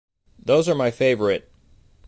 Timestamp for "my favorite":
0.73-1.47